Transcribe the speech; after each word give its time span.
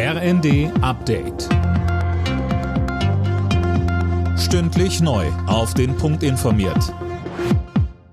RND 0.00 0.70
Update. 0.80 1.48
Stündlich 4.38 5.00
neu. 5.00 5.26
Auf 5.48 5.74
den 5.74 5.96
Punkt 5.96 6.22
informiert. 6.22 6.94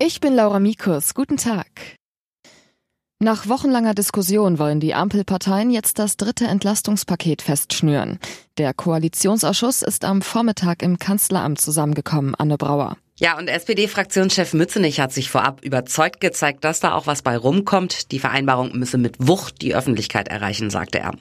Ich 0.00 0.18
bin 0.18 0.34
Laura 0.34 0.58
Mikus. 0.58 1.14
Guten 1.14 1.36
Tag. 1.36 1.68
Nach 3.20 3.48
wochenlanger 3.48 3.94
Diskussion 3.94 4.58
wollen 4.58 4.80
die 4.80 4.94
Ampelparteien 4.94 5.70
jetzt 5.70 6.00
das 6.00 6.16
dritte 6.16 6.48
Entlastungspaket 6.48 7.40
festschnüren. 7.40 8.18
Der 8.58 8.74
Koalitionsausschuss 8.74 9.82
ist 9.82 10.04
am 10.04 10.22
Vormittag 10.22 10.82
im 10.82 10.98
Kanzleramt 10.98 11.60
zusammengekommen, 11.60 12.34
Anne 12.34 12.58
Brauer. 12.58 12.96
Ja, 13.18 13.38
und 13.38 13.48
SPD-Fraktionschef 13.48 14.52
Mützenich 14.52 15.00
hat 15.00 15.10
sich 15.10 15.30
vorab 15.30 15.64
überzeugt 15.64 16.20
gezeigt, 16.20 16.64
dass 16.64 16.80
da 16.80 16.92
auch 16.92 17.06
was 17.06 17.22
bei 17.22 17.34
rumkommt. 17.34 18.12
Die 18.12 18.18
Vereinbarung 18.18 18.76
müsse 18.76 18.98
mit 18.98 19.16
Wucht 19.18 19.62
die 19.62 19.74
Öffentlichkeit 19.74 20.28
erreichen, 20.28 20.68
sagte 20.68 20.98
er. 20.98 21.12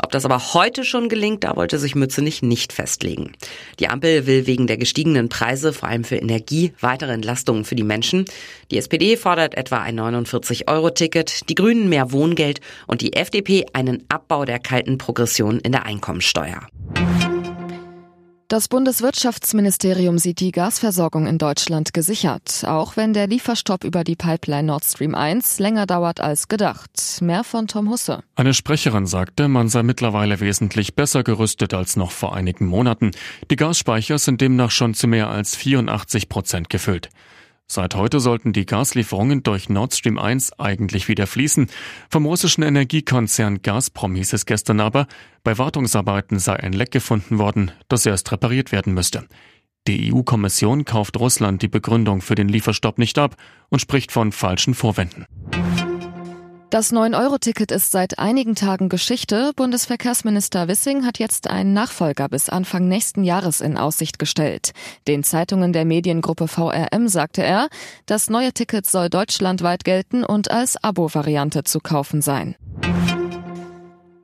Ob 0.00 0.10
das 0.10 0.24
aber 0.24 0.54
heute 0.54 0.82
schon 0.82 1.08
gelingt, 1.08 1.44
da 1.44 1.54
wollte 1.54 1.78
sich 1.78 1.94
Mützenich 1.94 2.42
nicht 2.42 2.72
festlegen. 2.72 3.30
Die 3.78 3.86
Ampel 3.86 4.26
will 4.26 4.48
wegen 4.48 4.66
der 4.66 4.76
gestiegenen 4.76 5.28
Preise, 5.28 5.72
vor 5.72 5.88
allem 5.88 6.02
für 6.02 6.16
Energie, 6.16 6.72
weitere 6.80 7.12
Entlastungen 7.12 7.64
für 7.64 7.76
die 7.76 7.84
Menschen. 7.84 8.24
Die 8.72 8.78
SPD 8.78 9.16
fordert 9.16 9.56
etwa 9.56 9.78
ein 9.78 10.00
49-Euro-Ticket, 10.00 11.48
die 11.48 11.54
Grünen 11.54 11.88
mehr 11.88 12.10
Wohngeld 12.10 12.60
und 12.88 13.02
die 13.02 13.12
FDP 13.12 13.66
einen 13.72 14.02
Abbau 14.08 14.46
der 14.46 14.58
kalten 14.58 14.98
Progression 14.98 15.60
in 15.60 15.70
der 15.70 15.86
Einkommensteuer. 15.86 16.66
Das 18.48 18.68
Bundeswirtschaftsministerium 18.68 20.18
sieht 20.18 20.38
die 20.38 20.52
Gasversorgung 20.52 21.26
in 21.26 21.36
Deutschland 21.36 21.92
gesichert, 21.92 22.62
auch 22.64 22.96
wenn 22.96 23.12
der 23.12 23.26
Lieferstopp 23.26 23.82
über 23.82 24.04
die 24.04 24.14
Pipeline 24.14 24.68
Nord 24.68 24.84
Stream 24.84 25.16
1 25.16 25.58
länger 25.58 25.84
dauert 25.84 26.20
als 26.20 26.46
gedacht. 26.46 26.90
Mehr 27.20 27.42
von 27.42 27.66
Tom 27.66 27.90
Husse. 27.90 28.22
Eine 28.36 28.54
Sprecherin 28.54 29.06
sagte, 29.06 29.48
man 29.48 29.68
sei 29.68 29.82
mittlerweile 29.82 30.38
wesentlich 30.38 30.94
besser 30.94 31.24
gerüstet 31.24 31.74
als 31.74 31.96
noch 31.96 32.12
vor 32.12 32.36
einigen 32.36 32.66
Monaten. 32.66 33.10
Die 33.50 33.56
Gasspeicher 33.56 34.16
sind 34.18 34.40
demnach 34.40 34.70
schon 34.70 34.94
zu 34.94 35.08
mehr 35.08 35.28
als 35.28 35.56
84 35.56 36.28
Prozent 36.28 36.70
gefüllt. 36.70 37.08
Seit 37.68 37.96
heute 37.96 38.20
sollten 38.20 38.52
die 38.52 38.64
Gaslieferungen 38.64 39.42
durch 39.42 39.68
Nord 39.68 39.92
Stream 39.92 40.18
1 40.18 40.58
eigentlich 40.58 41.08
wieder 41.08 41.26
fließen. 41.26 41.66
Vom 42.08 42.24
russischen 42.24 42.62
Energiekonzern 42.62 43.60
Gazprom 43.62 44.14
hieß 44.14 44.34
es 44.34 44.46
gestern 44.46 44.78
aber, 44.78 45.08
bei 45.42 45.58
Wartungsarbeiten 45.58 46.38
sei 46.38 46.54
ein 46.54 46.72
Leck 46.72 46.92
gefunden 46.92 47.38
worden, 47.38 47.72
das 47.88 48.06
erst 48.06 48.30
repariert 48.30 48.70
werden 48.70 48.94
müsste. 48.94 49.26
Die 49.88 50.12
EU-Kommission 50.12 50.84
kauft 50.84 51.18
Russland 51.18 51.60
die 51.62 51.68
Begründung 51.68 52.20
für 52.20 52.36
den 52.36 52.48
Lieferstopp 52.48 52.98
nicht 52.98 53.18
ab 53.18 53.36
und 53.68 53.80
spricht 53.80 54.12
von 54.12 54.30
falschen 54.30 54.74
Vorwänden. 54.74 55.26
Das 56.68 56.92
9-Euro-Ticket 56.92 57.70
ist 57.70 57.92
seit 57.92 58.18
einigen 58.18 58.56
Tagen 58.56 58.88
Geschichte. 58.88 59.52
Bundesverkehrsminister 59.54 60.66
Wissing 60.66 61.06
hat 61.06 61.20
jetzt 61.20 61.48
einen 61.48 61.72
Nachfolger 61.72 62.28
bis 62.28 62.48
Anfang 62.48 62.88
nächsten 62.88 63.22
Jahres 63.22 63.60
in 63.60 63.78
Aussicht 63.78 64.18
gestellt. 64.18 64.72
Den 65.06 65.22
Zeitungen 65.22 65.72
der 65.72 65.84
Mediengruppe 65.84 66.48
VRM 66.48 67.06
sagte 67.06 67.44
er, 67.44 67.68
das 68.06 68.30
neue 68.30 68.52
Ticket 68.52 68.84
soll 68.84 69.08
deutschlandweit 69.08 69.84
gelten 69.84 70.24
und 70.24 70.50
als 70.50 70.82
Abo-Variante 70.82 71.62
zu 71.62 71.78
kaufen 71.78 72.20
sein. 72.20 72.56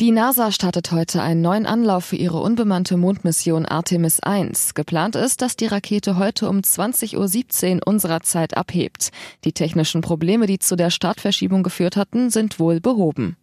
Die 0.00 0.10
NASA 0.10 0.50
startet 0.50 0.90
heute 0.90 1.22
einen 1.22 1.42
neuen 1.42 1.66
Anlauf 1.66 2.06
für 2.06 2.16
ihre 2.16 2.40
unbemannte 2.40 2.96
Mondmission 2.96 3.66
Artemis 3.66 4.18
1. 4.20 4.74
Geplant 4.74 5.14
ist, 5.14 5.42
dass 5.42 5.54
die 5.54 5.66
Rakete 5.66 6.18
heute 6.18 6.48
um 6.48 6.58
20.17 6.58 7.76
Uhr 7.76 7.80
unserer 7.86 8.20
Zeit 8.20 8.56
abhebt. 8.56 9.10
Die 9.44 9.52
technischen 9.52 10.00
Probleme, 10.00 10.46
die 10.46 10.58
zu 10.58 10.74
der 10.74 10.90
Startverschiebung 10.90 11.62
geführt 11.62 11.96
hatten, 11.96 12.30
sind 12.30 12.58
wohl 12.58 12.80
behoben. 12.80 13.36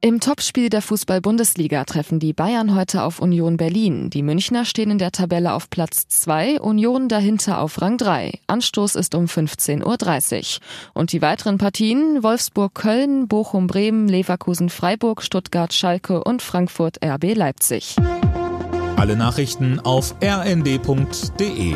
Im 0.00 0.20
Topspiel 0.20 0.68
der 0.68 0.80
Fußball-Bundesliga 0.80 1.84
treffen 1.84 2.20
die 2.20 2.32
Bayern 2.32 2.76
heute 2.76 3.02
auf 3.02 3.18
Union 3.18 3.56
Berlin. 3.56 4.10
Die 4.10 4.22
Münchner 4.22 4.64
stehen 4.64 4.92
in 4.92 4.98
der 4.98 5.10
Tabelle 5.10 5.52
auf 5.54 5.70
Platz 5.70 6.06
2, 6.06 6.60
Union 6.60 7.08
dahinter 7.08 7.60
auf 7.60 7.82
Rang 7.82 7.98
3. 7.98 8.38
Anstoß 8.46 8.94
ist 8.94 9.16
um 9.16 9.24
15.30 9.24 10.60
Uhr. 10.60 10.60
Und 10.94 11.10
die 11.10 11.20
weiteren 11.20 11.58
Partien 11.58 12.22
Wolfsburg-Köln, 12.22 13.26
Bochum-Bremen, 13.26 14.06
Leverkusen-Freiburg, 14.06 15.20
Stuttgart-Schalke 15.20 16.22
und 16.22 16.42
Frankfurt-RB 16.42 17.34
Leipzig. 17.34 17.96
Alle 18.94 19.16
Nachrichten 19.16 19.80
auf 19.80 20.14
rnd.de 20.22 21.74